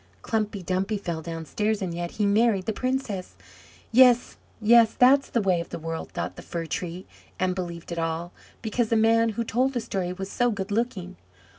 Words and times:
"Klumpy 0.23 0.63
Dumpy 0.65 0.97
fell 0.97 1.21
downstairs, 1.21 1.79
and 1.79 1.93
yet 1.93 2.09
he 2.09 2.25
married 2.25 2.65
the 2.65 2.73
princess! 2.73 3.35
Yes! 3.91 4.35
Yes! 4.59 4.95
that's 4.95 5.29
the 5.29 5.41
way 5.43 5.61
of 5.61 5.69
the 5.69 5.77
world!" 5.77 6.09
thought 6.09 6.37
the 6.37 6.41
Fir 6.41 6.65
tree, 6.65 7.05
and 7.39 7.53
believed 7.53 7.91
it 7.91 7.99
all, 7.99 8.33
because 8.63 8.89
the 8.89 8.95
man 8.95 9.29
who 9.37 9.43
told 9.43 9.73
the 9.73 9.79
story 9.79 10.11
was 10.11 10.31
so 10.31 10.49
good 10.49 10.71
looking. 10.71 11.17